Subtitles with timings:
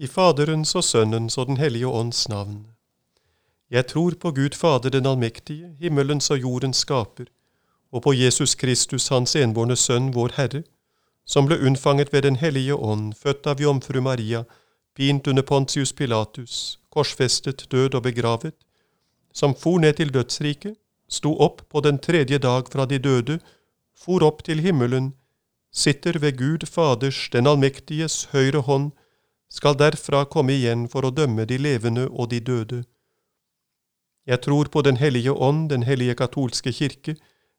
[0.00, 2.66] I Faderens og Sønnens og Den hellige ånds navn.
[3.70, 7.24] Jeg tror på Gud Fader den allmektige, himmelens og jordens skaper,
[7.92, 10.62] og på Jesus Kristus, Hans enbårne Sønn, vår Herre,
[11.26, 14.44] som ble unnfanget ved Den hellige ånd, født av jomfru Maria,
[14.96, 18.54] pint under Pontius Pilatus, korsfestet, død og begravet,
[19.34, 20.78] som for ned til dødsriket,
[21.08, 23.38] sto opp på den tredje dag fra de døde,
[23.92, 25.12] for opp til himmelen,
[25.72, 28.90] sitter ved Gud Faders, den allmektiges, høyre hånd,
[29.50, 32.84] skal derfra komme igjen for å dømme de levende og de døde.
[34.26, 37.16] Jeg tror på Den hellige ånd, den hellige katolske kirke,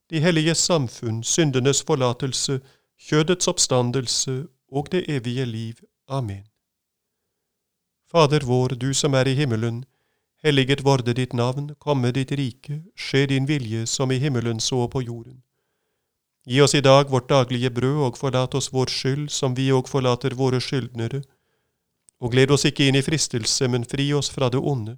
[0.10, 2.62] de hellige samfunn, syndenes forlatelse,
[3.00, 5.76] kjødets oppstandelse og det evige liv.
[6.08, 6.44] Amen.
[8.12, 9.86] Fader vår, du som er i himmelen,
[10.44, 15.02] helliget vorde ditt navn, komme ditt rike, skje din vilje som i himmelen så på
[15.02, 15.42] jorden.
[16.46, 19.88] Gi oss i dag vårt daglige brød, og forlat oss vår skyld, som vi òg
[19.88, 21.22] forlater våre skyldnere.
[22.22, 24.98] Og gled oss ikke inn i fristelse, men fri oss fra det onde.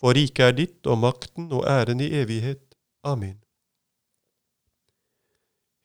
[0.00, 2.62] For riket er ditt, og makten og æren i evighet.
[3.04, 3.36] Amen.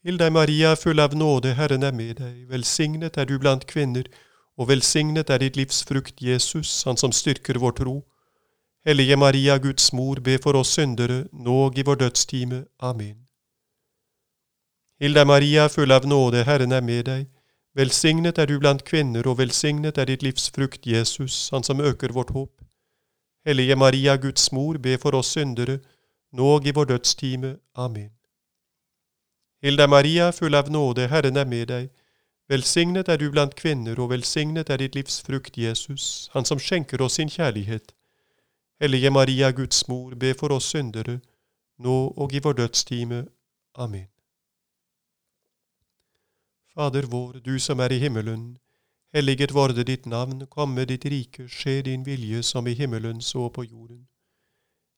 [0.04, 2.46] Hill deg, Maria, full av nåde, Herren er med deg.
[2.52, 4.08] Velsignet er du blant kvinner,
[4.60, 7.96] og velsignet er ditt livs frukt, Jesus, Han som styrker vår tro.
[8.86, 12.66] Hellige Maria, Guds mor, be for oss syndere, nå i vår dødstime.
[12.80, 13.24] Amen.
[15.00, 17.30] Hilda Maria, full av nåde, Herren er med deg.
[17.76, 22.14] Velsignet er du blant kvinner, og velsignet er ditt livs frukt, Jesus, Han som øker
[22.14, 22.62] vårt håp.
[23.46, 25.80] Hellige Maria, Guds mor, be for oss syndere,
[26.32, 27.58] nå og i vår dødstime.
[27.76, 28.12] Amen.
[29.64, 31.90] Hilda Maria, full av nåde, Herren er med deg.
[32.50, 37.02] Velsignet er du blant kvinner, og velsignet er ditt livs frukt, Jesus, Han som skjenker
[37.02, 37.94] oss sin kjærlighet.
[38.82, 41.20] Hellige Maria, Guds mor, be for oss syndere,
[41.80, 43.26] nå og i vår dødstime.
[43.76, 44.13] Amen.
[46.76, 48.58] Fader vår, du som er i himmelen.
[49.14, 53.64] Helliget vorde ditt navn, komme ditt rike, skje din vilje som i himmelen så på
[53.64, 54.08] jorden.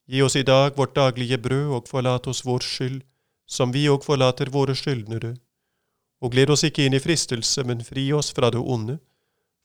[0.08, 3.02] Gi oss i dag vårt daglige brød, og forlat oss vår skyld,
[3.48, 5.34] som vi òg forlater våre skyldnere.
[6.24, 9.00] Og gled oss ikke inn i fristelse, men fri oss fra det onde,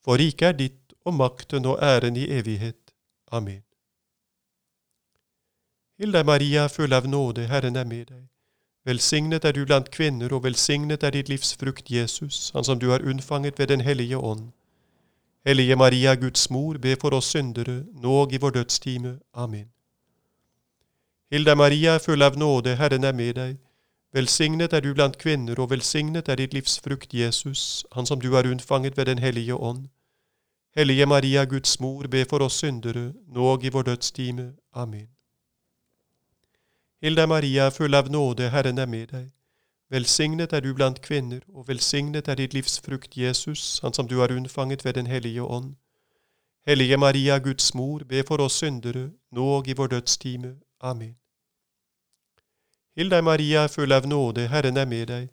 [0.02, 2.90] for riket er ditt, og makten og æren i evighet.
[3.30, 3.62] Amen.
[6.00, 8.26] Hill deg, Maria, full av nåde, Herren er med deg.
[8.86, 12.90] Velsignet er du blant kvinner, og velsignet er ditt livs frukt, Jesus, han som du
[12.90, 14.52] har unnfanget ved Den hellige ånd.
[15.46, 19.18] Hellige Maria, Guds mor, be for oss syndere, nå og i vår dødstime.
[19.34, 19.68] Amen.
[21.30, 23.56] Hilda Maria, full av nåde, Herren er med deg.
[24.12, 28.32] Velsignet er du blant kvinner, og velsignet er ditt livs frukt, Jesus, han som du
[28.34, 29.88] har unnfanget ved Den hellige ånd.
[30.76, 34.52] Hellige Maria, Guds mor, be for oss syndere, nå og i vår dødstime.
[34.74, 35.19] Amen.
[37.02, 39.28] Hilda Maria, full av nåde, Herren er med deg.
[39.90, 44.18] Velsignet er du blant kvinner, og velsignet er ditt livs frukt, Jesus, han som du
[44.18, 45.76] har unnfanget ved Den hellige ånd.
[46.66, 50.58] Hellige Maria, Guds mor, be for oss syndere, nå og i vår dødstime.
[50.80, 51.16] Amen.
[52.96, 55.28] Hilda Maria, full av nåde, Herren er med deg.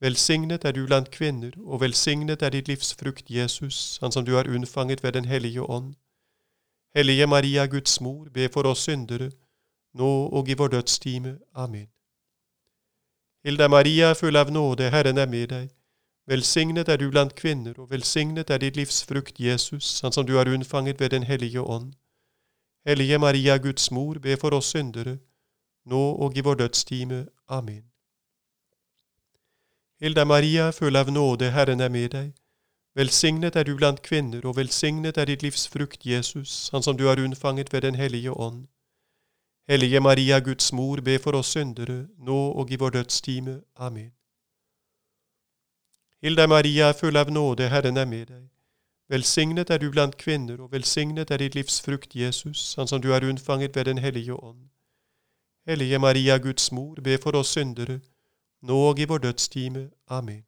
[0.00, 4.36] Velsignet er du blant kvinner, og velsignet er ditt livs frukt, Jesus, han som du
[4.36, 5.94] har unnfanget ved Den hellige ånd.
[6.94, 9.32] Hellige Maria, Guds mor, be for oss syndere,
[9.94, 11.38] nå og i vår dødstime.
[11.54, 11.88] Amen.
[13.44, 15.68] Hilda Maria, full av nåde, Herren er med deg.
[16.26, 20.36] Velsignet er du blant kvinner, og velsignet er ditt livs frukt, Jesus, han som du
[20.36, 21.94] har unnfanget ved Den hellige ånd.
[22.86, 25.18] Hellige Maria, Guds mor, be for oss syndere,
[25.84, 27.26] nå og i vår dødstime.
[27.48, 27.84] Amen.
[30.00, 32.32] Hilda Maria, full av nåde, Herren er med deg.
[32.94, 37.06] Velsignet er du blant kvinner, og velsignet er ditt livs frukt, Jesus, han som du
[37.06, 38.66] har unnfanget ved Den hellige ånd.
[39.70, 43.60] Hellige Maria, Guds mor, be for oss syndere, nå og i vår dødstime.
[43.76, 44.10] Amen.
[46.22, 48.48] Hilde Maria, full av nåde, Herren er med deg.
[49.08, 53.12] Velsignet er du blant kvinner, og velsignet er ditt livs frukt, Jesus, han som du
[53.12, 54.70] har unnfanget ved Den hellige ånd.
[55.66, 58.00] Hellige Maria, Guds mor, be for oss syndere,
[58.62, 59.90] nå og i vår dødstime.
[60.08, 60.42] Amen.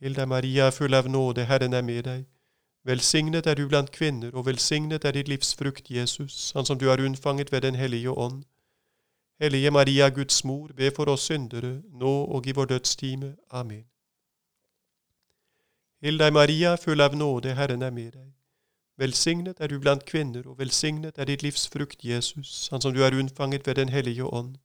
[0.00, 2.24] Hilde Maria, full av nåde, Herren er med deg.
[2.84, 6.88] Velsignet er du blant kvinner, og velsignet er ditt livs frukt, Jesus, han som du
[6.88, 8.44] har unnfanget ved Den hellige ånd.
[9.40, 13.36] Hellige Maria, Guds mor, be for oss syndere, nå og i vår dødstime.
[13.50, 13.84] Amen.
[16.02, 18.32] Hill deg, Maria, full av nåde, Herren er med deg.
[18.98, 23.02] Velsignet er du blant kvinner, og velsignet er ditt livs frukt, Jesus, han som du
[23.02, 24.56] har unnfanget ved Den hellige ånd.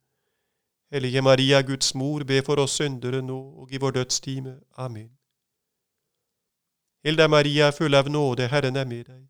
[0.92, 4.60] Hellige Maria, Guds mor, be for oss syndere, nå og i vår dødstime.
[4.78, 5.17] Amen.
[7.04, 9.28] Hilda Maria, full av nåde, Herren er med deg.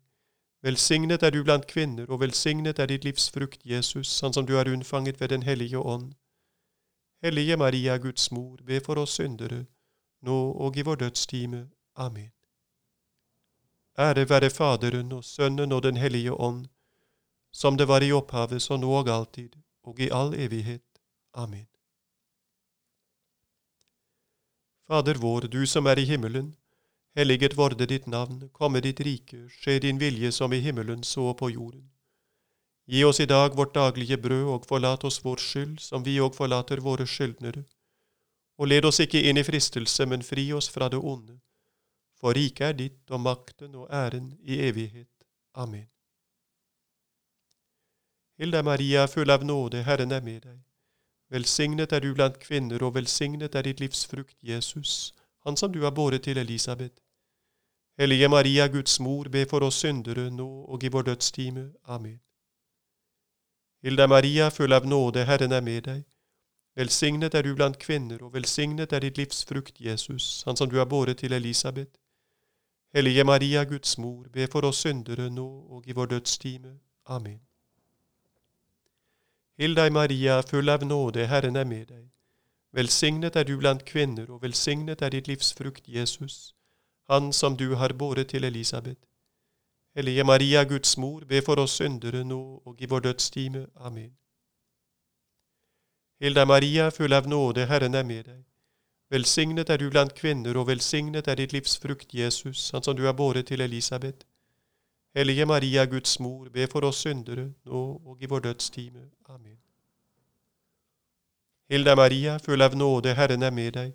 [0.62, 4.56] Velsignet er du blant kvinner, og velsignet er ditt livs frukt, Jesus, han som du
[4.56, 6.14] har unnfanget ved Den hellige ånd.
[7.22, 9.66] Hellige Maria, Guds mor, be for oss syndere,
[10.22, 11.68] nå og i vår dødstime.
[11.96, 12.30] Amen.
[13.98, 16.66] Ære være Faderen og Sønnen og Den hellige ånd,
[17.52, 20.82] som det var i opphavet, så nå og alltid, og i all evighet.
[21.34, 21.66] Amen.
[24.86, 26.54] Fader vår, du som er i himmelen.
[27.16, 31.50] Helliget vorde ditt navn, komme ditt rike, skje din vilje som i himmelen så på
[31.50, 31.88] jorden.
[32.86, 36.34] Gi oss i dag vårt daglige brød, og forlat oss vår skyld, som vi òg
[36.36, 37.64] forlater våre skyldnere.
[38.58, 41.36] Og led oss ikke inn i fristelse, men fri oss fra det onde.
[42.20, 45.12] For riket er ditt, og makten og æren i evighet.
[45.54, 45.86] Amen.
[48.38, 50.58] Hilda Maria, full av nåde, Herren er med deg.
[51.28, 55.12] Velsignet er du blant kvinner, og velsignet er ditt livs frukt, Jesus,
[55.48, 56.94] han som du har båret til Elisabeth.
[57.98, 61.72] Hellige Maria, Guds mor, be for oss syndere, nå og i vår dødstime.
[61.84, 62.20] Amen.
[63.82, 66.02] Hilda Maria, full av nåde, Herren er med deg.
[66.76, 70.76] Velsignet er du blant kvinner, og velsignet er ditt livs frukt, Jesus, han som du
[70.78, 71.96] har båret til Elisabeth.
[72.94, 76.76] Hellige Maria, Guds mor, be for oss syndere, nå og i vår dødstime.
[77.06, 77.40] Amen.
[79.58, 82.06] Hill deg, Maria, full av nåde, Herren er med deg.
[82.72, 86.54] Velsignet er du blant kvinner, og velsignet er ditt livs frukt, Jesus,
[87.10, 89.00] han som du har båret til Elisabeth.
[89.96, 93.66] Hellige Maria, Guds mor, be for oss syndere nå og i vår dødstime.
[93.76, 94.12] Amen.
[96.20, 98.44] Hilda Maria, full av nåde, Herren er med deg.
[99.10, 103.06] Velsignet er du blant kvinner, og velsignet er ditt livs frukt, Jesus, han som du
[103.06, 104.26] har båret til Elisabeth.
[105.16, 109.08] Hellige Maria, Guds mor, be for oss syndere, nå og i vår dødstime.
[109.28, 109.67] Amen.
[111.70, 113.92] Hilda Maria, full av nåde, Herren er med deg.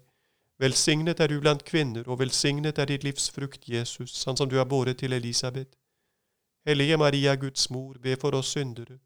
[0.60, 4.58] Velsignet er du blant kvinner, og velsignet er ditt livs frukt, Jesus, han som du
[4.58, 5.72] har båret til Elisabeth.
[6.66, 9.00] Hellige Maria, Guds mor, be for oss syndere,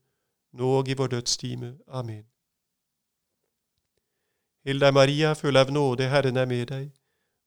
[0.54, 1.78] nå og i vår dødstime.
[1.88, 2.26] Amen.
[4.66, 6.90] Hilda Maria, full av nåde, Herren er med deg.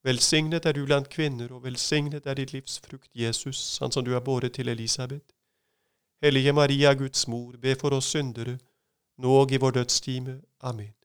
[0.05, 4.14] Velsignet er du blant kvinner, og velsignet er ditt livs frukt, Jesus, han som du
[4.16, 5.34] har båret til Elisabeth.
[6.23, 8.56] Hellige Maria, Guds mor, be for oss syndere,
[9.19, 10.40] nå og i vår dødstime.
[10.61, 11.00] Amen.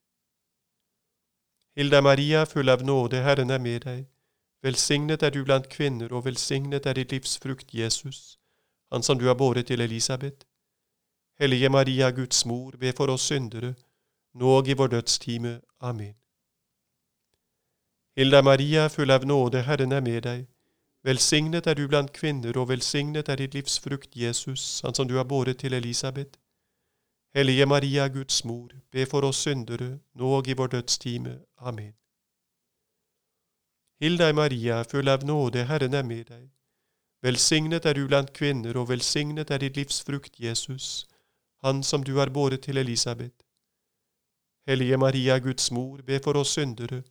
[1.76, 4.08] Hilda Maria, full av nåde, Herren er med deg.
[4.64, 8.38] Velsignet er du blant kvinner, og velsignet er ditt livs frukt, Jesus
[8.92, 10.46] han som du har båret til Elisabeth.
[11.40, 13.74] Hellige Maria, Guds mor, be for oss syndere,
[14.34, 15.62] nå og i vår dødstime.
[15.82, 16.16] Amen.
[18.18, 20.46] Hilda Maria, full av nåde, Herren er med deg.
[21.04, 25.18] Velsignet er du blant kvinner, og velsignet er ditt livs frukt, Jesus, han som du
[25.18, 26.40] har båret til Elisabeth.
[27.36, 31.40] Hellige Maria, Guds mor, be for oss syndere, nå og i vår dødstime.
[31.58, 31.94] Amen.
[34.00, 36.46] Hilda Maria, full av nåde, Herren er med deg.
[37.22, 41.08] Velsignet er du blant kvinner, og velsignet er ditt livs frukt, Jesus,
[41.64, 43.44] han som du har båret til Elisabeth.
[44.68, 47.04] Hellige Maria, Guds mor, be for oss syndere,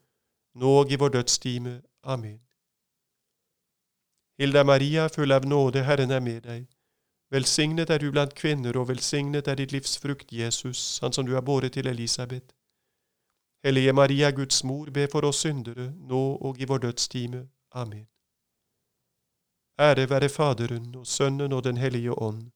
[0.54, 1.82] nå og i vår dødstime.
[2.02, 2.40] Amen.
[4.38, 6.73] Hilda Maria, full av nåde, Herren er med deg.
[7.34, 11.32] Velsignet er du blant kvinner, og velsignet er ditt livs frukt, Jesus, han som du
[11.34, 12.54] har båret til Elisabeth.
[13.64, 17.48] Hellige Maria, Guds mor, be for oss syndere, nå og i vår dødstime.
[17.72, 18.06] Amen.
[19.80, 22.52] Ære være Faderen og Sønnen og Den hellige ånd,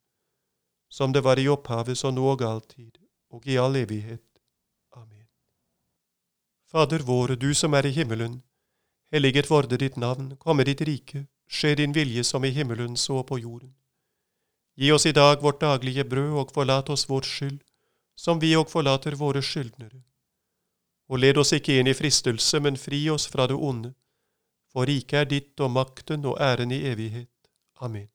[0.90, 2.98] som det var i opphavet, så nå og alltid,
[3.30, 4.22] og i all evighet.
[4.92, 5.26] Amen.
[6.70, 8.42] Fader vår, du som er i himmelen.
[9.12, 13.38] Helliget vorde ditt navn, komme ditt rike, skje din vilje som i himmelen så på
[13.38, 13.77] jorden.
[14.78, 17.62] Gi oss i dag vårt daglige brød, og forlat oss vår skyld,
[18.16, 20.04] som vi òg forlater våre skyldnere.
[21.08, 23.94] Og led oss ikke inn i fristelse, men fri oss fra det onde
[24.72, 27.30] for riket er ditt og makten og æren i evighet.
[27.80, 28.08] Amen.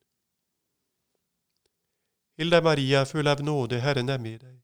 [2.38, 4.60] Hilda Maria, full av nåde, Herren er med deg.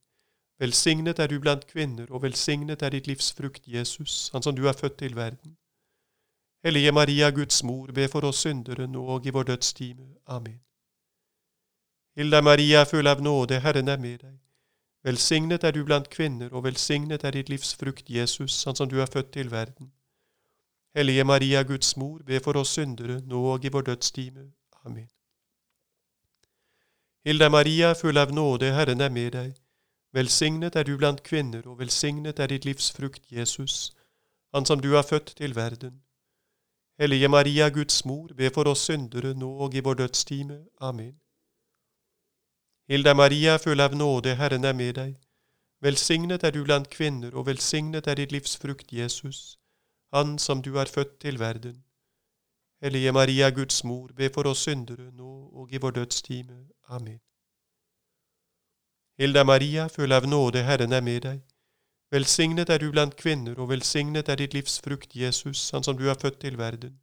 [0.60, 4.68] Velsignet er du blant kvinner, og velsignet er ditt livs frukt, Jesus, han som du
[4.68, 5.58] er født til verden.
[6.64, 10.16] Hellige Maria, Guds mor, be for oss syndere nå og i vår dødstime.
[10.28, 10.60] Amen.
[12.20, 14.34] Hilda Maria, full av nåde, Herren er med deg.
[15.08, 18.98] Velsignet er du blant kvinner, og velsignet er ditt livs frukt, Jesus, han som du
[19.00, 19.94] er født til verden.
[20.96, 24.44] Hellige Maria, Guds mor, be for oss syndere, nå og i vår dødstime.
[24.86, 25.08] Amen.
[27.24, 29.56] Hilda Maria, full av nåde, Herren er med deg.
[30.12, 33.94] Velsignet er du blant kvinner, og velsignet er ditt livs frukt, Jesus,
[34.54, 36.02] han som du har født til verden.
[37.00, 40.66] Hellige Maria, Guds mor, be for oss syndere, nå og i vår dødstime.
[40.82, 41.16] Amen.
[42.90, 45.16] Hilda Maria, full av nåde, Herren er med deg.
[45.82, 49.60] Velsignet er du blant kvinner, og velsignet er ditt livs frukt, Jesus
[50.14, 51.84] han som du er født til verden.
[52.82, 56.68] Hellige Maria, Guds mor, be for oss syndere, nå og i vår dødstime.
[56.88, 57.20] Amen.
[59.20, 61.42] Hilda Maria, full av nåde, Herren er med deg.
[62.12, 66.10] Velsignet er du blant kvinner, og velsignet er ditt livs frukt, Jesus, han som du
[66.10, 67.00] er født til verden.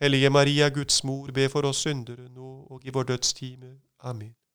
[0.00, 3.80] Hellige Maria, Guds mor, be for oss syndere, nå og i vår dødstime.
[4.00, 4.47] Amen.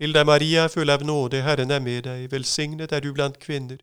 [0.00, 3.78] Hilda Maria, full av nåde, Herren er med deg, velsignet er du blant kvinner,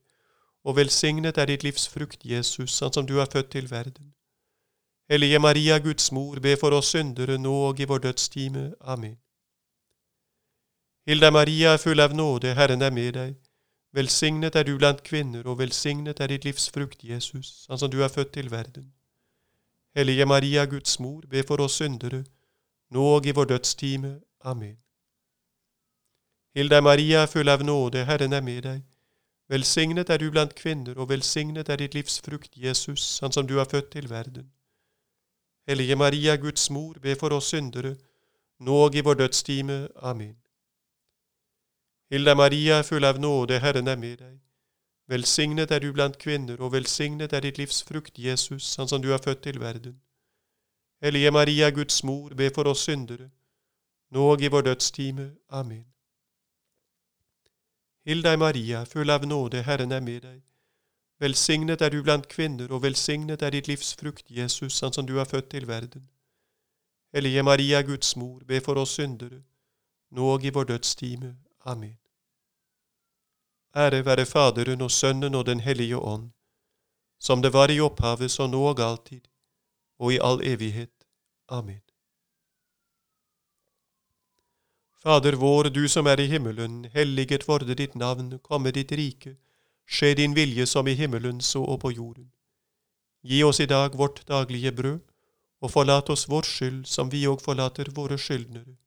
[0.63, 4.11] og velsignet er ditt livs frukt, Jesus, han som du har født til verden.
[5.09, 8.73] Hellige Maria, Guds mor, be for oss syndere, nå og i vår dødstime.
[8.81, 9.17] Amen.
[11.07, 13.39] Hilda Maria, full av nåde, Herren er med deg,
[13.95, 18.03] velsignet er du blant kvinner, og velsignet er ditt livs frukt, Jesus, han som du
[18.03, 18.91] er født til verden.
[19.95, 22.25] Hellige Maria, Guds mor, be for oss syndere,
[22.91, 24.19] nå og i vår dødstime.
[24.43, 24.77] Amen.
[26.55, 28.81] Hilda Maria, full av nåde, Herren er med deg.
[29.51, 33.57] Velsignet er du blant kvinner, og velsignet er ditt livs frukt, Jesus, han som du
[33.57, 34.51] har født til verden.
[35.67, 37.95] Hellige Maria, Guds mor, be for oss syndere,
[38.59, 39.87] nå og i vår dødstime.
[39.95, 40.35] Amen.
[42.11, 44.39] Hilda Maria, full av nåde, Herren er med deg.
[45.07, 49.11] Velsignet er du blant kvinner, og velsignet er ditt livs frukt, Jesus, han som du
[49.11, 50.01] har født til verden.
[51.01, 53.29] Hellige Maria, Guds mor, be for oss syndere,
[54.11, 55.31] nå og i vår dødstime.
[55.49, 55.90] Amen.
[58.05, 60.39] Hill deg, Maria, full av nåde, Herren er med deg.
[61.21, 65.17] Velsignet er du blant kvinner, og velsignet er ditt livs frukt, Jesus, han som du
[65.19, 66.09] har født til verden.
[67.13, 69.43] Hellige Maria, Guds mor, be for oss syndere,
[70.09, 71.35] nå og i vår dødstime.
[71.65, 71.97] Amen.
[73.75, 76.31] Ære være Faderen og Sønnen og Den hellige ånd,
[77.19, 79.21] som det var i opphavet, så nå og alltid,
[79.99, 81.07] og i all evighet.
[81.49, 81.90] Amen.
[85.03, 89.35] Fader vår, du som er i himmelen, helliget vorde ditt navn, komme ditt rike,
[89.85, 92.29] skje din vilje som i himmelen, så og på jorden.
[93.21, 94.99] Gi oss i dag vårt daglige brød,
[95.61, 98.77] og forlat oss vår skyld, som vi òg forlater våre skyldnere.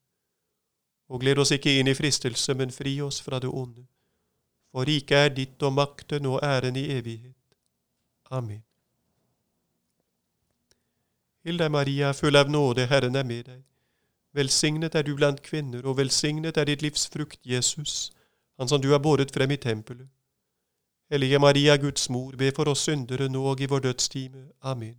[1.08, 3.86] Og gled oss ikke inn i fristelse, men fri oss fra det onde
[4.74, 7.38] for riket er ditt og makten og æren i evighet.
[8.30, 8.64] Amen.
[11.46, 13.60] Hilde Maria, full av nåde, Herren er med deg.
[14.34, 18.12] Velsignet er du blant kvinner, og velsignet er ditt livs frukt, Jesus,
[18.58, 20.08] han som du har båret frem i tempelet.
[21.10, 24.48] Hellige Maria, Guds mor, be for oss syndere nå og i vår dødstime.
[24.62, 24.96] Amen.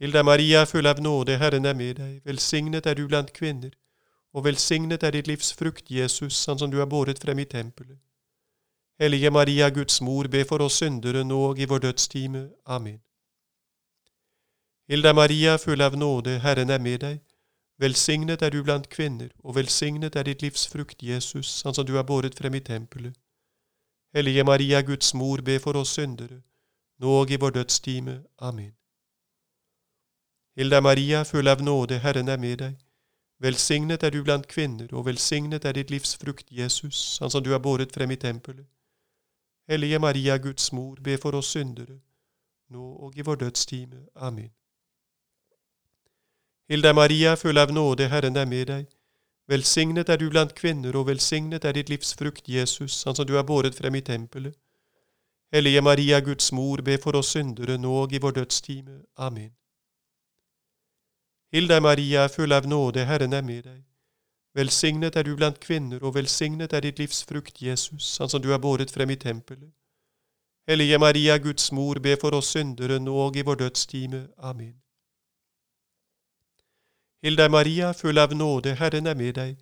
[0.00, 2.22] Hilda Maria, full av nåde, Herren er med deg.
[2.24, 3.70] Velsignet er du blant kvinner,
[4.32, 7.98] og velsignet er ditt livs frukt, Jesus, han som du har båret frem i tempelet.
[9.00, 12.48] Hellige Maria, Guds mor, be for oss syndere nå og i vår dødstime.
[12.66, 12.98] Amen.
[14.88, 17.20] Hilda Maria, full av nåde, Herren er med deg.
[17.82, 21.96] Velsignet er du blant kvinner, og velsignet er ditt livs frukt, Jesus, han som du
[21.96, 23.16] har båret frem i tempelet.
[24.14, 26.42] Hellige Maria, Guds mor, be for oss syndere,
[27.02, 28.14] nå og i vår dødstime.
[28.38, 28.70] Amen.
[30.56, 32.78] Hilda Maria, full av nåde, Herren er med deg.
[33.42, 37.50] Velsignet er du blant kvinner, og velsignet er ditt livs frukt, Jesus, han som du
[37.50, 38.66] har båret frem i tempelet.
[39.68, 41.98] Hellige Maria, Guds mor, be for oss syndere,
[42.68, 44.06] nå og i vår dødstime.
[44.14, 44.52] Amen.
[46.72, 48.86] Hilda Maria, full av nåde, Herren er med deg.
[49.48, 53.34] Velsignet er du blant kvinner, og velsignet er ditt livs frukt, Jesus, han som du
[53.36, 54.54] har båret frem i tempelet.
[55.52, 59.02] Hellige Maria, Guds mor, be for oss syndere, nå og i vår dødstime.
[59.18, 59.50] Amen.
[61.52, 63.82] Hilda Maria, full av nåde, Herren er med deg.
[64.56, 68.48] Velsignet er du blant kvinner, og velsignet er ditt livs frukt, Jesus, han som du
[68.48, 69.74] har båret frem i tempelet.
[70.68, 74.28] Hellige Maria, Guds mor, be for oss syndere nå og i vår dødstime.
[74.38, 74.81] Amen.
[77.22, 79.58] Hilda Maria, full av nåde, Herren er med deg.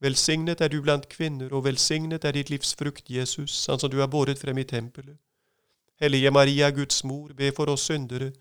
[0.00, 4.00] Velsignet er du blant kvinner, og velsignet er ditt livs frukt, Jesus, han som du
[4.00, 5.16] har båret frem i tempelet.
[6.00, 8.32] Hellige Maria, Guds mor, be for oss syndere,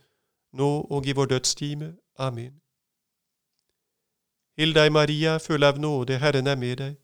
[0.52, 1.94] nå og i vår dødstime.
[2.18, 2.62] Amen.
[4.58, 6.96] Hill Maria, full av nåde, Herren er med deg.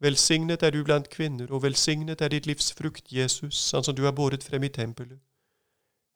[0.00, 4.04] Velsignet er du blant kvinner, og velsignet er ditt livs frukt, Jesus, han som du
[4.04, 5.20] har båret frem i tempelet.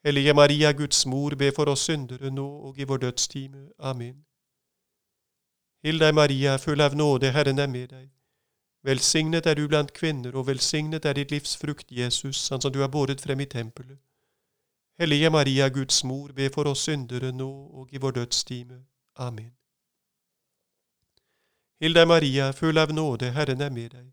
[0.04, 3.68] Hellige Maria, Guds mor, be for oss syndere nå og i vår dødstime.
[3.78, 4.27] Amen.
[5.82, 8.10] Hill Maria, full av nåde, Herren er med deg.
[8.82, 12.80] Velsignet er du blant kvinner, og velsignet er ditt livs frukt, Jesus, han som du
[12.80, 13.98] har båret frem i tempelet.
[14.98, 18.80] Hellige Maria, Guds mor, be for oss syndere nå og i vår dødstime.
[19.16, 19.52] Amen.
[21.80, 24.06] Hilde Maria, full av nåde, Herren er med deg.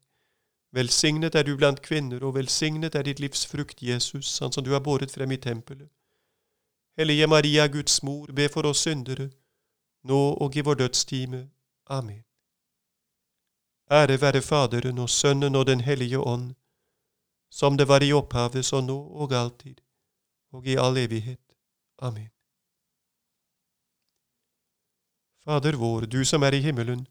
[0.71, 4.71] Velsignet er du blant kvinner, og velsignet er ditt livs frukt, Jesus, han som du
[4.73, 5.89] har båret frem i tempelet.
[6.97, 9.31] Hellige Maria, Guds mor, be for oss syndere,
[10.03, 11.47] nå og i vår dødstime.
[11.87, 12.23] Amen.
[13.91, 16.55] Ære være Faderen og Sønnen og Den hellige ånd,
[17.49, 19.81] som det var i opphavet, så nå og alltid,
[20.51, 21.41] og i all evighet.
[21.99, 22.29] Amen.
[25.45, 27.07] Fader vår, du som er i himmelen,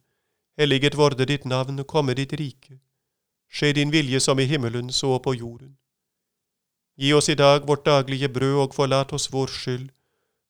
[0.59, 2.79] Helliget vorde ditt navn, komme ditt rike.
[3.51, 5.77] Skje din vilje som i himmelen, så på jorden.
[6.97, 9.89] Gi oss i dag vårt daglige brød, og forlat oss vår skyld,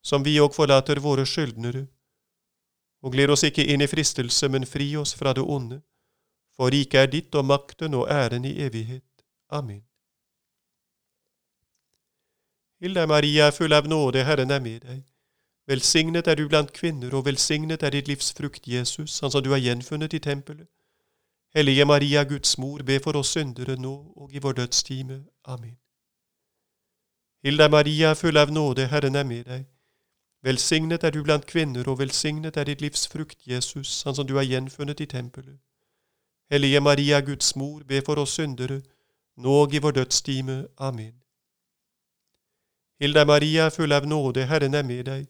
[0.03, 1.87] som vi òg forlater våre skyldnere.
[3.05, 5.83] Og glir oss ikke inn i fristelse, men fri oss fra det onde.
[6.57, 9.05] For riket er ditt og makten og æren i evighet.
[9.51, 9.83] Amen.
[12.81, 15.03] Hilde Maria, full av nåde, Herren er med deg.
[15.67, 19.51] Velsignet er du blant kvinner, og velsignet er ditt livs frukt, Jesus, han som du
[19.51, 20.69] har gjenfunnet i tempelet.
[21.55, 25.25] Hellige Maria, Guds mor, be for oss syndere nå og i vår dødstime.
[25.45, 25.77] Amen.
[27.45, 29.65] Hilde Maria, full av nåde, Herren er med deg.
[30.45, 34.35] Velsignet er du blant kvinner, og velsignet er ditt livs frukt, Jesus, han som du
[34.37, 35.57] har gjenfunnet i tempelet.
[36.51, 38.83] Hellige Maria, Guds mor, be for oss syndere,
[39.37, 40.67] nå og i vår dødstime.
[40.79, 41.15] Amen.
[43.01, 45.27] Hilda Maria, full av nåde, Herren er med deg.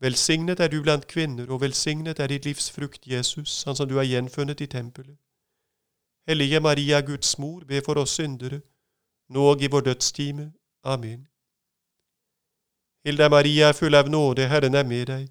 [0.00, 3.96] Velsignet er du blant kvinner, og velsignet er ditt livs frukt, Jesus, han som du
[3.96, 5.18] har gjenfunnet i tempelet.
[6.28, 8.60] Hellige Maria, Guds mor, be for oss syndere,
[9.28, 10.52] nå og i vår dødstime.
[10.84, 11.28] Amen.
[13.04, 15.28] Hilda Maria, full av nåde, Herren er med deg.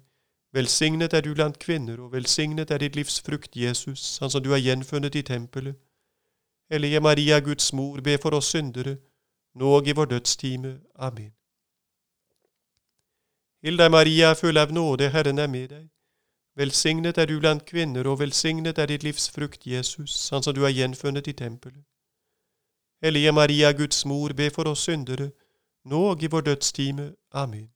[0.52, 4.50] Velsignet er du blant kvinner, og velsignet er ditt livs frukt, Jesus, han som du
[4.50, 5.76] har gjenfunnet i tempelet.
[6.70, 8.96] Hellige Maria, Guds mor, be for oss syndere,
[9.54, 10.80] nå og i vår dødstime.
[10.96, 11.32] Amen.
[13.62, 15.86] Hilda Maria, full av nåde, Herren er med deg.
[16.56, 20.62] Velsignet er du blant kvinner, og velsignet er ditt livs frukt, Jesus, han som du
[20.62, 21.84] har gjenfunnet i tempelet.
[23.02, 25.30] Hellige Maria, Guds mor, be for oss syndere,
[25.84, 27.12] nå og i vår dødstime.
[27.32, 27.70] Amen.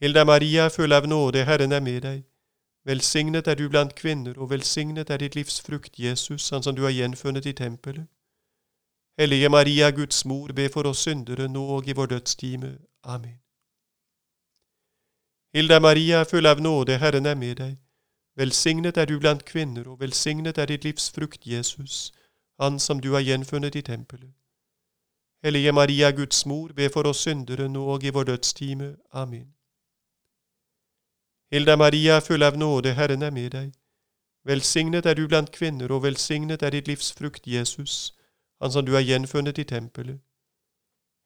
[0.00, 2.24] Hilda Maria, full av nåde, Herren er med deg.
[2.84, 6.82] Velsignet er du blant kvinner, og velsignet er ditt livs frukt, Jesus, han som du
[6.82, 8.06] har gjenfunnet i tempelet.
[9.18, 12.78] Hellige Maria, Guds mor, be for oss syndere, nå og i vår dødstime.
[13.04, 13.40] Amen.
[15.54, 17.76] Hilda Maria, full av nåde, Herren er med deg.
[18.36, 22.12] Velsignet er du blant kvinner, og velsignet er ditt livs frukt, Jesus,
[22.60, 24.30] han som du har gjenfunnet i tempelet.
[25.44, 28.96] Hellige Maria, Guds mor, be for oss syndere nå og i vår dødstime.
[29.12, 29.54] Amen.
[31.50, 33.72] Hilda Maria, full av nåde, Herren er med deg.
[34.44, 38.14] Velsignet er du blant kvinner, og velsignet er ditt livs frukt, Jesus,
[38.60, 40.18] han som du har gjenfunnet i tempelet.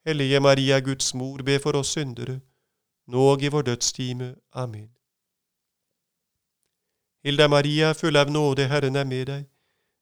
[0.05, 2.41] Hellige Maria, Guds mor, be for oss syndere,
[3.07, 4.35] nå og i vår dødstime.
[4.53, 4.89] Amen.
[7.23, 9.49] Hilda Maria, full av nåde, Herren er med deg.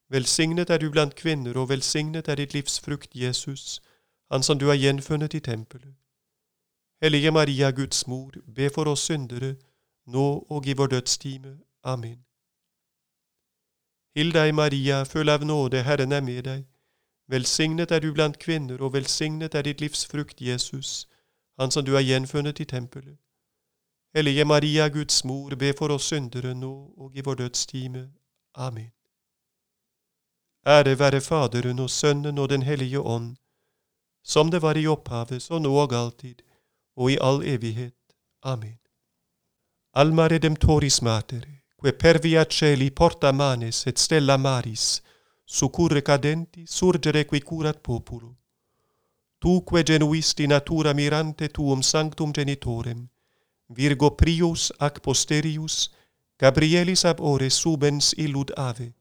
[0.09, 3.79] Velsignet er du blant kvinner, og velsignet er ditt livs frukt, Jesus,
[4.31, 5.95] han som du har gjenfunnet i tempelet.
[7.01, 9.55] Hellige Maria, Guds mor, be for oss syndere,
[10.05, 11.57] nå og i vår dødstime.
[11.83, 12.23] Amen.
[14.15, 16.63] Hild deg, Maria, full av nåde, Herren er med deg.
[17.27, 21.07] Velsignet er du blant kvinner, og velsignet er ditt livs frukt, Jesus,
[21.59, 23.17] han som du har gjenfunnet i tempelet.
[24.15, 28.11] Hellige Maria, Guds mor, be for oss syndere nå og i vår dødstime.
[28.55, 28.91] Amen.
[30.67, 33.37] Ære være Faderen og Sønnen og Den hellige ånd,
[34.23, 36.41] som det var i opphavet, så nu og alltid
[36.95, 37.95] og i all evighet.
[38.43, 38.77] Amen.
[39.93, 41.45] Alma redemptoris mater,
[41.83, 45.01] que per via celi porta manes et stella maris,
[45.45, 48.35] succurre cadenti surgere qui curat populo.
[49.41, 53.09] Tuque genuisti natura mirante tuum sanctum genitorem,
[53.69, 55.89] Virgo prius ac posterius,
[56.37, 58.93] Gabrielis ab ore subens illud ave,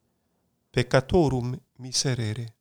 [0.73, 2.60] peccatorum miserere.